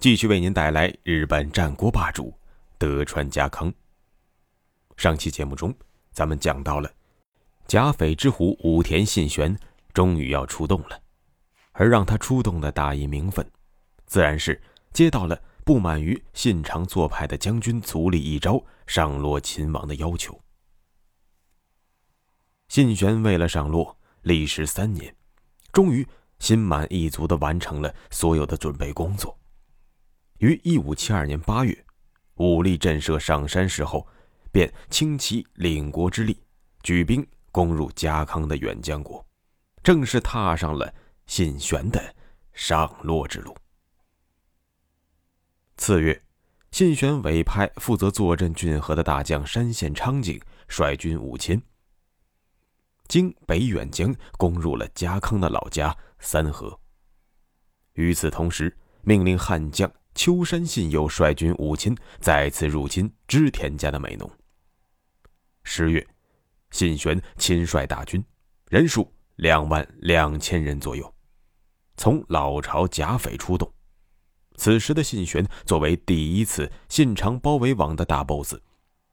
[0.00, 2.32] 继续为您带来日本战国霸主
[2.78, 3.70] 德川家康。
[4.96, 5.74] 上期节目中，
[6.10, 6.90] 咱们讲到了
[7.66, 9.54] 甲斐之虎武田信玄
[9.92, 10.98] 终于要出动了，
[11.72, 13.46] 而让他出动的大义名分，
[14.06, 14.58] 自然是
[14.90, 20.40] 接到了不满于信长做派的将军足利义昭上洛秦王的要求。
[22.68, 25.14] 信玄为了上洛，历时三年，
[25.70, 26.08] 终于
[26.38, 29.36] 心满意足的完成了所有的准备工作。
[30.40, 31.84] 于一五七二年八月，
[32.36, 34.06] 武力震慑上山时后，
[34.50, 36.42] 便倾其领国之力，
[36.82, 39.24] 举兵攻入家康的远江国，
[39.82, 40.92] 正式踏上了
[41.26, 42.14] 信玄的
[42.54, 43.54] 上洛之路。
[45.76, 46.18] 次月，
[46.70, 51.60] 信玄委派负责坐镇浚河的大将山县昌景率军五千，
[53.08, 56.80] 经北远江攻入了家康的老家三河。
[57.92, 59.92] 与此同时，命令悍将。
[60.14, 64.30] 秋山信友率军五千再次入侵织田家的美浓。
[65.62, 66.06] 十月，
[66.70, 68.22] 信玄亲率大军，
[68.68, 71.14] 人数两万两千人左右，
[71.96, 73.72] 从老巢甲斐出动。
[74.56, 78.56] 此时的信玄作为第一次信长包围网的大 boss，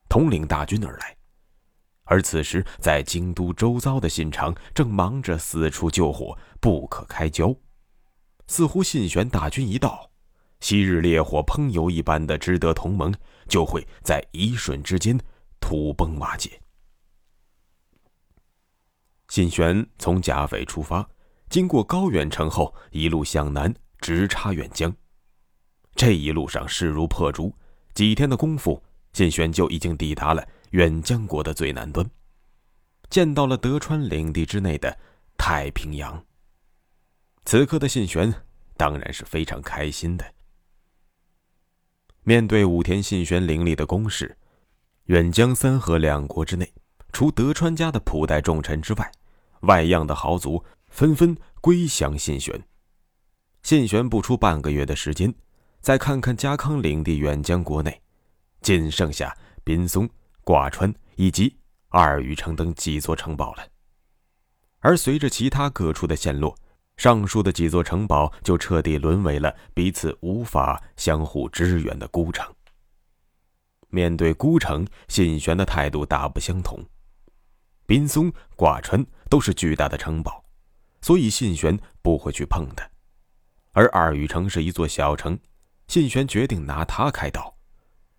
[0.09, 1.15] 统领大军而来。
[2.03, 7.55] 而此时在京都周遭的信长正忙着四处救火，不可开交。
[8.47, 10.09] 似乎信玄大军一到。
[10.59, 13.13] 昔日烈火烹油一般的知德同盟，
[13.47, 15.19] 就会在一瞬之间
[15.59, 16.59] 土崩瓦解。
[19.29, 21.07] 信玄从甲斐出发，
[21.49, 24.93] 经过高远城后，一路向南，直插远江。
[25.95, 27.53] 这一路上势如破竹，
[27.93, 28.81] 几天的功夫，
[29.13, 32.09] 信玄就已经抵达了远江国的最南端，
[33.09, 34.97] 见到了德川领地之内的
[35.37, 36.23] 太平洋。
[37.45, 38.33] 此刻的信玄
[38.75, 40.33] 当然是非常开心的。
[42.27, 44.37] 面对武田信玄凌厉的攻势，
[45.05, 46.69] 远江三河两国之内，
[47.13, 49.09] 除德川家的普代重臣之外，
[49.61, 52.61] 外样的豪族纷纷归降信玄。
[53.63, 55.33] 信玄不出半个月的时间，
[55.79, 58.01] 再看看家康领地远江国内，
[58.59, 59.33] 仅剩下
[59.63, 60.09] 滨松、
[60.43, 61.55] 挂川以及
[61.87, 63.65] 二羽城等几座城堡了。
[64.79, 66.53] 而随着其他各处的陷落，
[66.97, 72.51] 上述的几座城堡就彻底沦为了彼此无法相互支援的孤城。
[73.89, 76.83] 面对孤城，信玄的态度大不相同。
[77.85, 80.43] 滨松、挂川都是巨大的城堡，
[81.01, 82.91] 所以信玄不会去碰的。
[83.71, 85.39] 而二羽城是一座小城，
[85.87, 87.55] 信玄决定拿它开刀。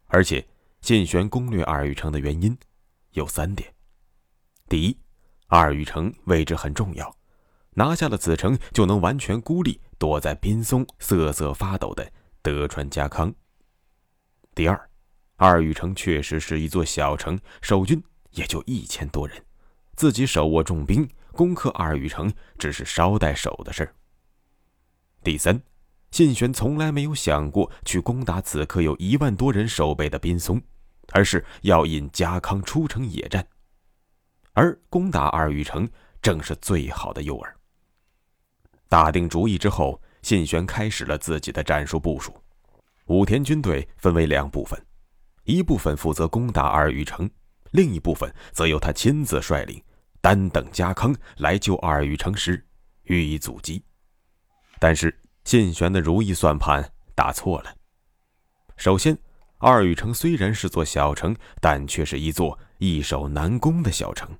[0.07, 0.49] 而且，
[0.81, 2.57] 信玄攻略二羽城的原因
[3.11, 3.75] 有三点：
[4.69, 4.97] 第一，
[5.49, 7.15] 二羽城位置很重要。
[7.79, 12.11] 拿下了此城，就能完全孤立躲在滨松瑟瑟发抖的
[12.43, 13.33] 德川家康。
[14.53, 14.91] 第二，
[15.37, 18.03] 二羽城确实是一座小城，守军
[18.33, 19.41] 也就一千多人，
[19.95, 23.95] 自己手握重兵攻克二羽城只是捎带手的事儿。
[25.23, 25.63] 第三，
[26.11, 30.61] 信玄从来没有想过去攻打此刻有一万多人守备的滨松，
[31.13, 33.47] 而是要引家康出城野战，
[34.55, 35.89] 而攻打二羽城
[36.21, 37.49] 正是最好的诱饵。
[38.89, 42.35] 打定主意之后，信玄开始了自己的战术部署。
[43.07, 44.83] 武田军队分为两部分，
[45.45, 47.29] 一部分负责攻打二羽城，
[47.73, 49.83] 另一部分则由他亲自率领，
[50.23, 52.67] 单等家康来救二羽城时
[53.05, 53.83] 予以阻击。
[54.79, 57.75] 但是信玄的如意算盘打错了。
[58.77, 59.17] 首先，
[59.59, 64.31] 二羽城虽然是座小城，但却是一座易守难攻的小城。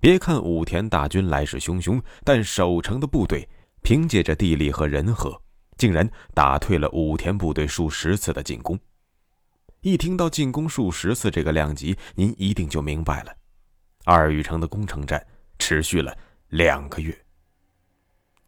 [0.00, 3.48] 别看武田大军来势汹汹，但守城的部队。
[3.82, 5.40] 凭借着地利和人和，
[5.76, 8.78] 竟然打退了武田部队数十次的进攻。
[9.80, 13.32] 一听到进攻数十次这个量级，您一定就明白了。
[14.04, 15.24] 二羽城的攻城战
[15.58, 16.16] 持续了
[16.48, 17.16] 两个月。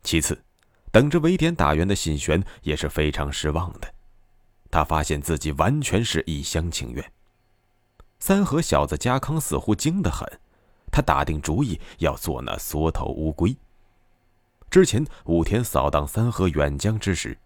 [0.02, 0.42] 其次，
[0.90, 3.94] 等着围点打援的信玄也是非常失望的，
[4.70, 7.12] 他发现自己完全是一厢情愿。
[8.18, 10.26] 三河小子家康似乎精得很，
[10.90, 13.56] 他打定主意要做那缩头乌龟。
[14.70, 17.36] 之前武田扫荡三河远江之时，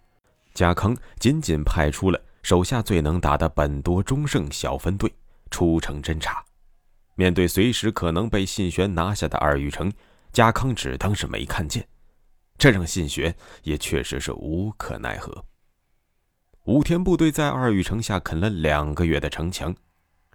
[0.53, 5.11] 家康仅仅派出了手下最能打的本多忠胜小分队
[5.51, 6.45] 出城侦查。
[7.15, 9.91] 面对随时可能被信玄拿下的二玉城，
[10.33, 11.87] 家康只当是没看见，
[12.59, 15.47] 这让信玄也确实是无可奈何。
[16.65, 19.75] 武田部队在二玉城下啃了两个月的城墙，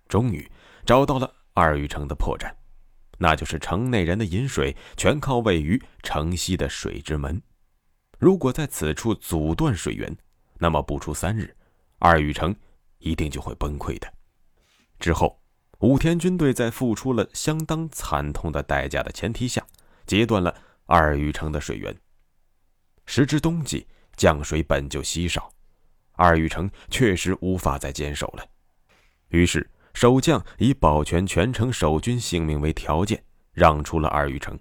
[0.07, 0.49] 终于
[0.87, 2.51] 找到了二玉城的破绽，
[3.19, 7.39] 那就是城内人的饮水全靠位于城西的水之门。
[8.17, 10.17] 如果在此处阻断水源，
[10.57, 11.55] 那么不出三日，
[11.99, 12.55] 二玉城
[12.97, 14.11] 一定就会崩溃的。
[14.99, 15.39] 之后。
[15.79, 19.65] 武田军队在付出了相当惨痛的代价的前提下，
[20.05, 20.53] 截断了
[20.85, 21.95] 二玉城的水源。
[23.05, 23.87] 时至冬季，
[24.17, 25.49] 降水本就稀少，
[26.17, 28.45] 二玉城确实无法再坚守了。
[29.29, 34.57] 于是，守将以保全全城守军性命为条件，让出了二玉城。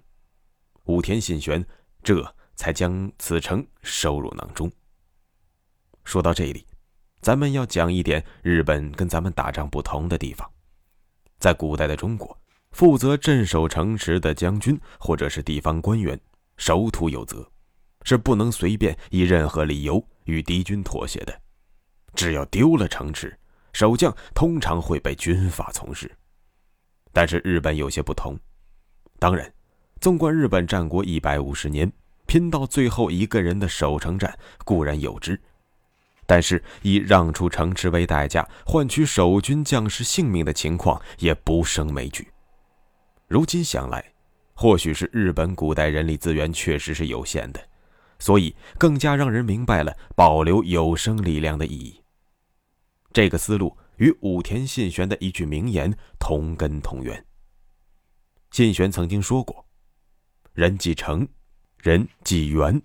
[0.83, 1.65] 武田信玄
[2.03, 4.69] 这才将此城收入囊中。
[6.03, 6.67] 说到这里，
[7.21, 10.45] 咱们要讲一点日本跟咱们打仗不同的地方。
[11.39, 12.37] 在古代的中国，
[12.71, 16.19] 负责镇守城池的将军或者是地方官员，
[16.57, 17.49] 守土有责，
[18.03, 21.41] 是不能随便以任何理由与敌军妥协的。
[22.13, 23.39] 只要丢了城池，
[23.73, 26.11] 守将通常会被军法从事。
[27.11, 28.37] 但是日本有些不同。
[29.17, 29.51] 当然，
[29.99, 31.91] 纵观日本战国一百五十年，
[32.25, 35.39] 拼到最后一个人的守城战固然有之。
[36.25, 42.31] 但是，以让出城池为代价换取守军将士性命的情况也不胜枚举。
[43.27, 44.05] 如今想来，
[44.53, 47.59] 或许是日本古代人力资源确实是有限的，
[48.19, 51.99] 所以更加让人明白了保留有生力量的意义。
[53.11, 57.25] 这个思路与武田信玄的一句名言同根同源。
[58.51, 59.65] 信玄曾经说过
[60.53, 61.27] ：“人即城，
[61.77, 62.81] 人即圆，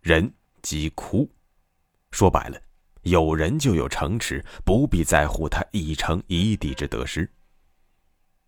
[0.00, 0.32] 人
[0.62, 1.30] 即窟。”
[2.10, 2.60] 说白了。
[3.02, 7.30] 有人就有城池，不必在乎他一城一地之得失。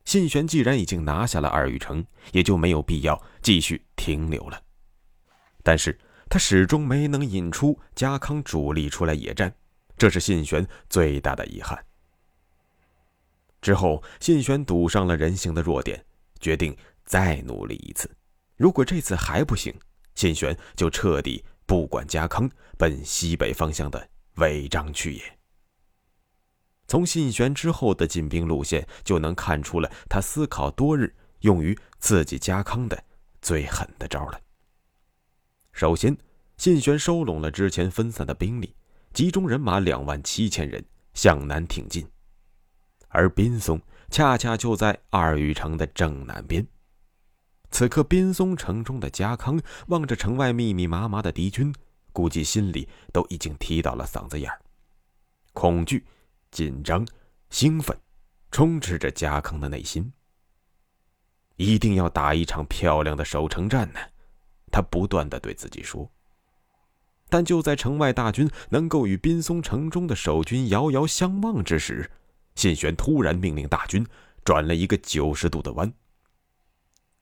[0.07, 2.03] 信玄既然已经拿下了二玉城，
[2.33, 4.63] 也就没有必要继续停留了。
[5.63, 5.99] 但是
[6.31, 9.55] 他始终没能引出家康主力出来野战，
[9.97, 11.83] 这是信玄最大的遗憾。
[13.61, 16.05] 之后，信玄赌上了人性的弱点，
[16.41, 18.11] 决定再努力一次。
[18.57, 19.75] 如果这次还不行，
[20.15, 22.49] 信玄就彻底不管家康，
[22.79, 24.09] 奔西北方向的。
[24.37, 25.39] 违章去也。
[26.87, 33.03] 从信玄之后的进兵路线，就能看出了他思考多日、用于刺激家康的
[33.41, 34.39] 最狠的招了。
[35.73, 36.15] 首先，
[36.59, 38.75] 信玄收拢了之前分散的兵力，
[39.17, 40.85] 集中人马两万七千人
[41.15, 42.07] 向南挺进，
[43.09, 43.81] 而滨松
[44.11, 46.67] 恰恰就在二禹城的正南边。
[47.71, 51.75] 此刻，滨松城中的家康望着城外密密麻麻的敌军。
[52.13, 54.61] 估计心里都已经提到了嗓子眼儿，
[55.55, 56.05] 恐惧、
[56.51, 57.07] 紧张、
[57.49, 57.99] 兴奋，
[58.51, 60.13] 充斥着家康的内心。
[61.57, 64.01] 一定要打一场漂亮的守城战呢，
[64.71, 66.07] 他不断的对自己说。
[67.29, 72.11] 但就在城外大军能够与滨松城中的守军遥遥相望之时，
[72.55, 74.07] 信玄突然命令大军
[74.45, 75.93] 转了一个九十度的弯，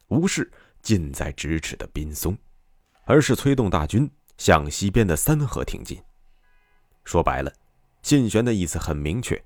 [0.09, 0.51] 无视
[0.83, 2.37] 近在咫尺的滨松，
[3.05, 4.11] 而是催动大军。
[4.37, 5.97] 向西边的三河挺进。
[7.05, 7.53] 说白了，
[8.03, 9.41] 信玄的意思很明确：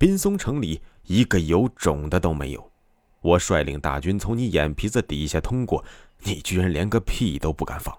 [0.00, 2.72] 滨松城里一个有种的都没有。
[3.20, 5.84] 我率领大军从你眼皮子底下通过，
[6.24, 7.96] 你居然连个屁都不敢放。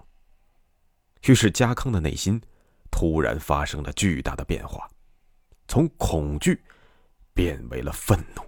[1.26, 2.40] 于是家康的内心
[2.90, 4.88] 突然发生了巨大的变化，
[5.66, 6.62] 从恐惧
[7.32, 8.42] 变为了愤怒。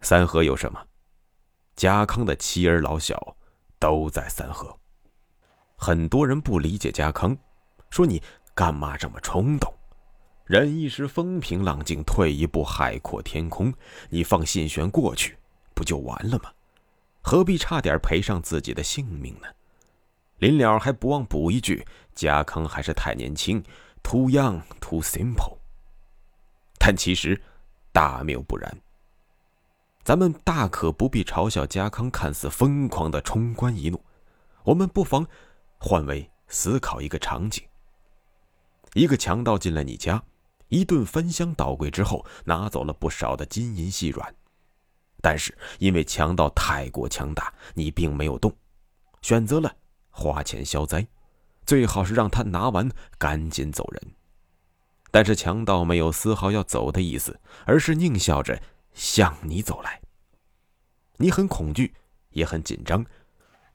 [0.00, 0.82] 三河有什么？
[1.76, 3.36] 家康的妻儿老小
[3.78, 4.76] 都在三河。
[5.76, 7.36] 很多人不理解家康，
[7.90, 8.22] 说你
[8.54, 9.72] 干嘛这么冲动？
[10.44, 13.72] 忍一时风平浪静，退一步海阔天空。
[14.08, 15.38] 你放信玄过去，
[15.74, 16.52] 不就完了吗？
[17.22, 19.46] 何必差点赔上自己的性命呢？
[20.40, 23.62] 临了还不忘补一句：家康还是太年轻
[24.02, 25.58] ，too young too simple。
[26.78, 27.40] 但其实
[27.92, 28.80] 大谬不然。
[30.02, 34.02] 咱们大可不必嘲笑家康看似疯狂的冲冠一怒，
[34.64, 35.26] 我们不妨。
[35.78, 37.62] 换位思考一个场景：
[38.94, 40.22] 一个强盗进了你家，
[40.68, 44.34] 一顿翻箱倒柜之后，拿走了不少的金银细软。
[45.20, 48.50] 但是因为强盗太过强大，你并没有动，
[49.20, 49.70] 选择了
[50.10, 51.06] 花钱消灾，
[51.64, 54.12] 最好是让他拿完赶紧走人。
[55.10, 58.62] 但是强盗没有丝毫要走的意思，而是狞笑着
[58.92, 60.00] 向你走来。
[61.16, 61.94] 你很恐惧，
[62.30, 63.04] 也很紧张，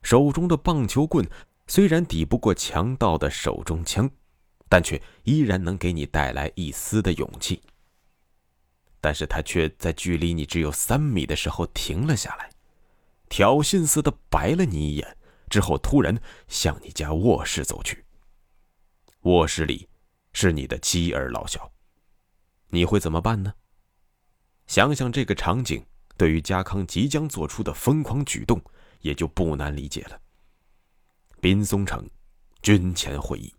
[0.02, 1.28] 手中的棒球棍。
[1.68, 4.10] 虽然抵不过强盗的手中枪，
[4.70, 7.62] 但却依然能给你带来一丝的勇气。
[9.02, 12.50] 但是他却在距离你只有三米的时候停了下来，
[13.30, 15.18] 挑衅似的白了你一眼，
[15.50, 18.04] 之后突然向你家卧室走去。
[19.22, 19.90] 卧室里
[20.34, 21.72] 是你的妻儿老小，
[22.70, 23.54] 你会怎么办呢？
[24.68, 25.86] 想想这个场景，
[26.18, 28.62] 对于家康即将做出的疯狂举动，
[29.02, 30.20] 也就不难理解了。
[31.40, 32.08] 滨松城
[32.62, 33.54] 军前会议，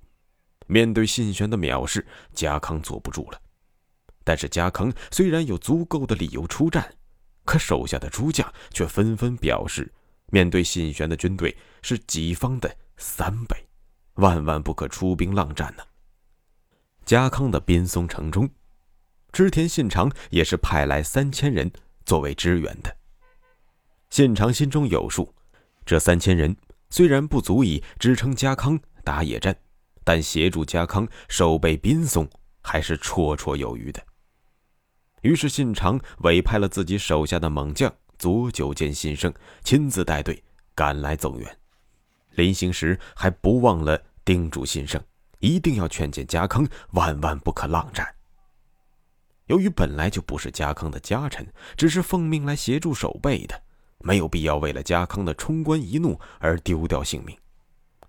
[0.66, 3.40] 面对信玄的藐视，家康坐不住了。
[4.24, 6.92] 但是家康虽然有足够的理由出战，
[7.44, 9.92] 可手下的诸将却纷纷表示，
[10.32, 13.56] 面对信玄的军队是己方的三倍，
[14.14, 15.82] 万万不可出兵浪战呢。
[17.04, 18.50] 家康的滨松城中，
[19.32, 21.70] 织田信长也是派来三千人
[22.04, 22.96] 作为支援的。
[24.10, 25.34] 信长心中有数，
[25.84, 26.56] 这三千人
[26.90, 29.56] 虽然不足以支撑家康打野战，
[30.02, 32.28] 但协助家康守备滨松
[32.60, 34.02] 还是绰绰有余的。
[35.22, 39.32] 于是，信长委派了自己手下的猛将左久间信胜
[39.62, 40.42] 亲自带队
[40.74, 41.58] 赶来增援。
[42.32, 45.02] 临行时，还不忘了叮嘱信胜，
[45.38, 48.14] 一定要劝谏家康，万万不可浪战。
[49.46, 51.46] 由于本来就不是家康的家臣，
[51.76, 53.62] 只是奉命来协助守备的，
[54.00, 57.36] 没有必要为了家康的冲冠一怒而丢掉性命。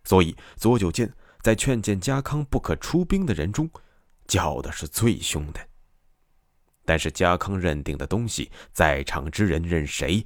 [0.04, 3.70] 所以，左久间在劝谏家康不可出兵的人中，
[4.26, 5.67] 叫的是最凶的。
[6.88, 10.26] 但是家康认定的东西，在场之人任谁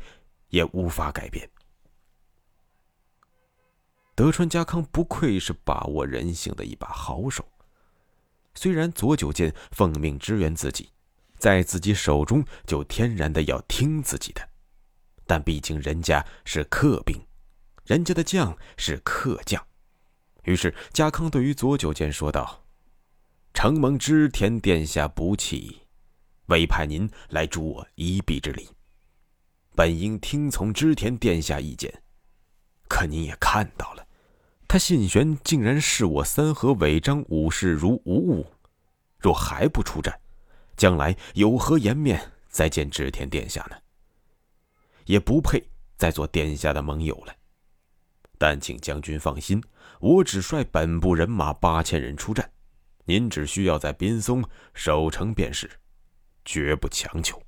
[0.49, 1.49] 也无法改变。
[4.13, 7.43] 德川家康不愧是把握人性的一把好手。
[8.53, 10.91] 虽然左久间奉命支援自己，
[11.39, 14.47] 在自己手中就天然的要听自己的，
[15.25, 17.19] 但毕竟人家是客兵，
[17.85, 19.65] 人家的将是客将。
[20.43, 22.65] 于是家康对于左久间说道
[23.51, 25.80] ：“承蒙织田殿下不弃。”
[26.51, 28.67] 委派您来助我一臂之力，
[29.73, 32.03] 本应听从织田殿下意见，
[32.89, 34.05] 可您也看到了，
[34.67, 38.45] 他信玄竟然视我三河尾张武士如无物，
[39.17, 40.19] 若还不出战，
[40.75, 43.77] 将来有何颜面再见织田殿下呢？
[45.05, 45.63] 也不配
[45.97, 47.33] 再做殿下的盟友了。
[48.37, 49.63] 但请将军放心，
[50.01, 52.51] 我只率本部人马八千人出战，
[53.05, 54.43] 您只需要在滨松
[54.73, 55.69] 守城便是。
[56.45, 57.41] 绝不强求。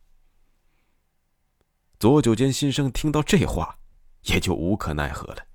[1.99, 3.77] 左久间新生听到这话，
[4.23, 5.47] 也就无可奈何了。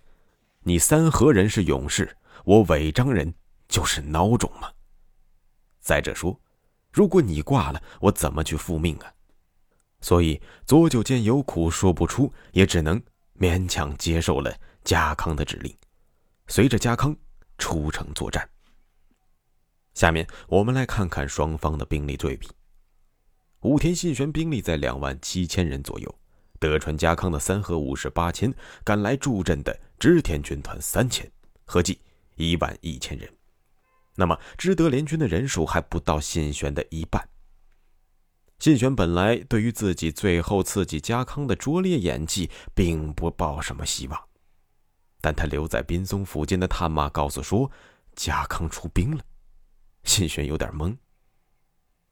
[0.61, 3.35] 你三河人是勇士，我尾张人
[3.69, 4.73] 就是孬种吗？
[5.81, 6.41] 再者说，
[6.91, 9.13] 如果你挂了，我怎么去复命啊？
[10.01, 13.03] 所以左久间有苦说不出，也只能
[13.39, 14.55] 勉强接受了
[14.85, 15.75] 家康的指令，
[16.47, 17.17] 随着家康
[17.59, 18.49] 出城作战。
[19.95, 22.49] 下面我们来看看双方的兵力对比。
[23.63, 26.19] 武田信玄兵力在两万七千人左右，
[26.61, 31.29] 德川家康的三河武士八千，赶来助阵的织田军团三千，
[31.65, 32.01] 合计
[32.37, 33.29] 一万一千人。
[34.15, 37.29] 那么知德联军的人数还不到信玄的一半。
[38.61, 44.21] 信玄本来对于自己最后刺激家康的拙劣演技，并不抱什么希望，
[45.21, 47.69] 但他留在滨松附近的探马告诉说，
[48.15, 49.25] 家康出兵了。
[50.05, 50.97] 信玄有点懵，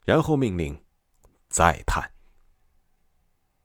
[0.05, 0.77] 然后命令。
[1.57, 2.13] 再探。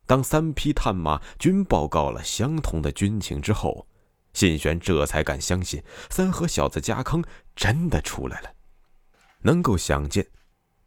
[0.06, 3.86] 当三匹探马均报告了相同的军情之后，
[4.32, 7.22] 信玄这才敢相信三河小子家康
[7.54, 8.54] 真的出来了。
[9.42, 10.26] 能够想见，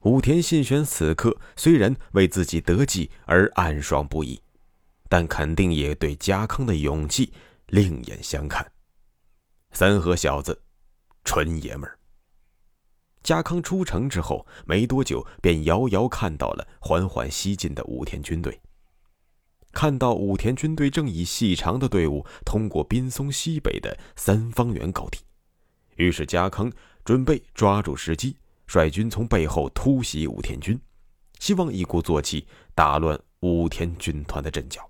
[0.01, 4.41] 武田信玄此刻虽然为自己得计而暗爽不已，
[5.11, 7.35] 但肯定也对家康的勇气
[7.67, 8.73] 另眼相看。
[9.73, 10.63] 三河小子，
[11.23, 11.99] 纯爷们儿。
[13.25, 18.61] 家康出城之后没多久，便遥遥看到了缓缓西进的武田军队。
[19.73, 25.19] 看到武田军队正以细长的队伍通过滨松西北的三方原高地，
[25.97, 26.71] 于是家康
[27.03, 30.79] 准备抓住时机，率军从背后突袭武田军，
[31.41, 34.89] 希望一鼓作气打乱武田军团的阵脚。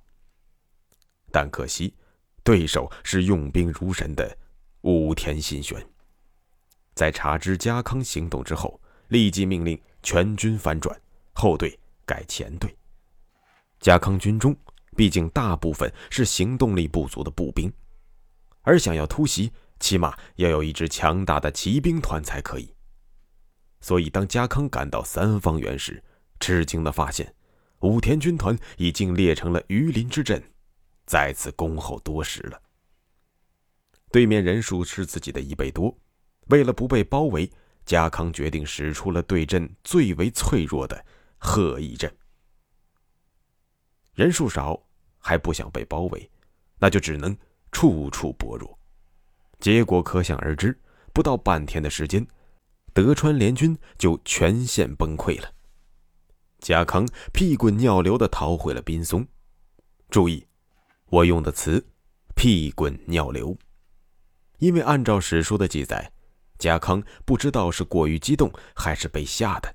[1.31, 1.95] 但可惜，
[2.43, 4.37] 对手是用兵如神的
[4.83, 5.81] 武田信玄。
[6.95, 10.99] 在察知家康行动之后，立即命令全军翻转，
[11.33, 12.75] 后队改前队。
[13.81, 14.57] 家康军中
[14.97, 17.73] 毕竟大部分是行动力不足的步兵，
[18.63, 22.73] 而想要突袭，起码要有一支强大的骑兵团才可以。
[23.81, 26.03] 所以，当家康赶到三方原时，
[26.41, 27.35] 吃惊的发现，
[27.81, 30.43] 武田军团已经列成了鱼鳞之阵，
[31.05, 32.63] 再次恭候多时了。
[34.11, 35.95] 对面人数是自己的一倍多。
[36.49, 37.51] 为了不被包围，
[37.87, 41.05] 家康决定使出了对阵最为脆弱的
[41.39, 42.15] 贺义阵。
[44.15, 44.81] 人数少，
[45.19, 46.31] 还不想被包围，
[46.79, 47.37] 那就只能
[47.73, 48.79] 处处薄弱。
[49.59, 50.79] 结果可想而知，
[51.13, 52.27] 不到半天的时间，
[52.93, 55.51] 德川联军就全线崩溃了。
[56.61, 59.27] 家康屁滚尿流的逃回了滨松。
[60.11, 60.47] 注意，
[61.07, 61.85] 我用的词
[62.37, 63.59] “屁滚尿流”，
[64.59, 66.14] 因为按照史书的记载。
[66.59, 69.75] 家康不知道是过于激动还是被吓的，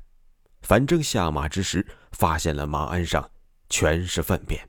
[0.62, 3.30] 反正下马之时发现了马鞍上
[3.70, 4.68] 全是粪便。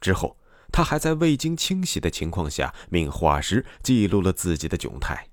[0.00, 0.38] 之后，
[0.72, 5.28] 他还在未经清洗的情况下命画师记录了自己的窘态，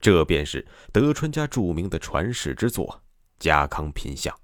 [0.00, 3.02] 这便是德川家著名的传世之作
[3.42, 4.34] 《家康品相》。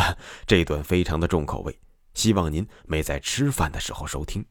[0.00, 0.16] 啊，
[0.46, 1.80] 这段非常的重口味，
[2.14, 4.44] 希望您没在吃饭的时候收听。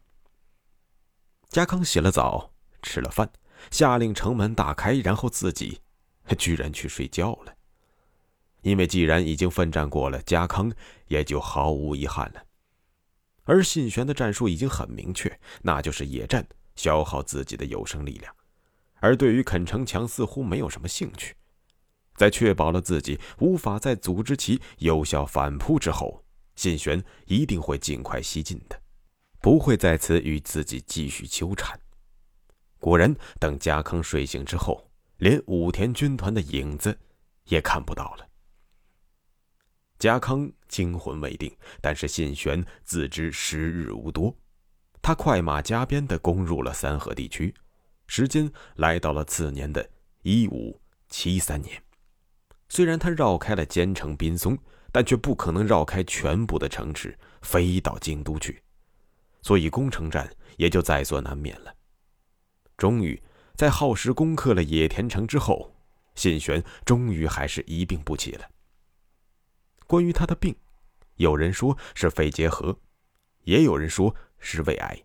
[1.49, 2.51] 家康洗了澡，
[2.81, 3.31] 吃了饭。
[3.71, 5.79] 下令城门大开，然后自己
[6.37, 7.53] 居然去睡觉了。
[8.61, 10.71] 因为既然已经奋战过了，家康
[11.07, 12.43] 也就毫无遗憾了。
[13.43, 18.35] 而信玄的战术已经很明确，那就是野战，消耗自己的有生力量。
[18.95, 21.35] 而对于肯城墙，似乎没有什么兴趣。
[22.15, 26.23] 在确保了自己无法再组织其有效反扑之后，
[26.55, 28.81] 信玄一定会尽快西进的，
[29.41, 31.79] 不会在此与自己继续纠缠。
[32.79, 36.97] 果然，等家康睡醒之后，连武田军团的影子
[37.45, 38.27] 也看不到了。
[39.97, 44.35] 家康惊魂未定，但是信玄自知时日无多，
[45.01, 47.55] 他快马加鞭地攻入了三河地区，
[48.07, 49.89] 时间来到了次年的
[50.21, 51.81] 一五七三年。
[52.67, 54.57] 虽然他绕开了兼城滨松，
[54.91, 58.61] 但却不可能绕开全部的城池，飞到京都去，
[59.41, 61.73] 所以攻城战也就在所难免了。
[62.77, 63.21] 终于，
[63.55, 65.75] 在耗时攻克了野田城之后，
[66.15, 68.49] 信玄终于还是一病不起了。
[69.87, 70.55] 关于他的病，
[71.15, 72.77] 有人说是肺结核，
[73.43, 75.01] 也有人说是胃癌。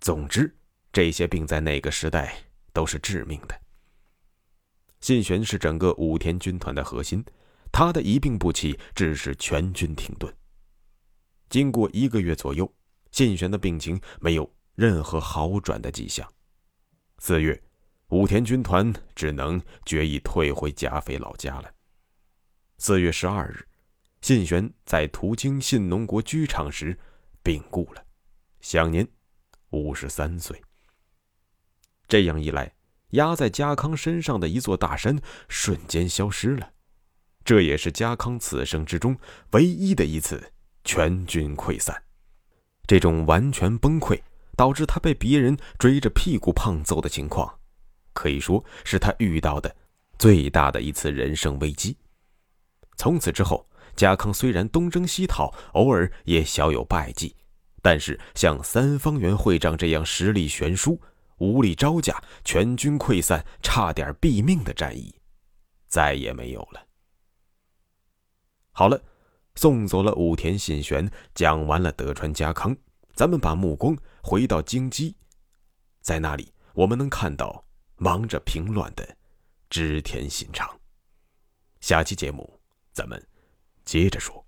[0.00, 0.56] 总之，
[0.92, 2.34] 这些病在那个时代
[2.72, 3.60] 都是致命的。
[5.00, 7.24] 信玄是整个武田军团的核心，
[7.70, 10.32] 他的一病不起，致使全军停顿。
[11.50, 12.72] 经过一个月左右，
[13.10, 16.30] 信玄的病情没有任何好转的迹象。
[17.20, 17.60] 四月，
[18.10, 21.70] 武田军团只能决意退回甲斐老家了。
[22.78, 23.66] 四月十二日，
[24.20, 26.96] 信玄在途经信浓国居场时
[27.42, 28.04] 病故了，
[28.60, 29.06] 享年
[29.70, 30.62] 五十三岁。
[32.06, 32.72] 这样一来，
[33.10, 36.72] 压在家康身上的一座大山瞬间消失了，
[37.44, 39.18] 这也是家康此生之中
[39.50, 40.52] 唯一的一次
[40.84, 42.04] 全军溃散。
[42.86, 44.20] 这种完全崩溃。
[44.58, 47.60] 导致他被别人追着屁股胖揍的情况，
[48.12, 49.72] 可以说是他遇到的
[50.18, 51.96] 最大的一次人生危机。
[52.96, 57.36] 从此之后，家康虽然东征西讨，偶尔也小有败绩，
[57.80, 61.00] 但是像三方元会长这样实力悬殊、
[61.36, 65.14] 无力招架、全军溃散、差点毙命的战役，
[65.86, 66.84] 再也没有了。
[68.72, 69.00] 好了，
[69.54, 72.76] 送走了武田信玄，讲完了德川家康。
[73.18, 75.12] 咱们把目光回到京畿，
[76.00, 77.64] 在那里我们能看到
[77.96, 79.16] 忙着平乱的
[79.68, 80.70] 织田信长。
[81.80, 82.60] 下期节目
[82.92, 83.20] 咱们
[83.84, 84.46] 接着说。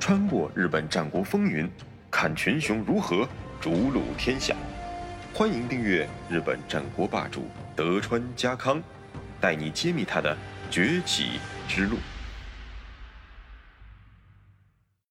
[0.00, 1.70] 穿过日本战国风云，
[2.10, 3.24] 看群雄如何
[3.60, 4.56] 逐鹿天下。
[5.32, 7.44] 欢迎订阅日本战国霸主
[7.76, 8.82] 德川家康，
[9.40, 10.36] 带你揭秘他的
[10.72, 11.98] 崛起之路。